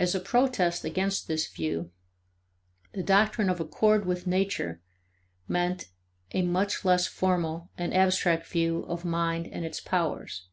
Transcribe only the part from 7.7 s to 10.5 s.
and abstract view of mind and its powers.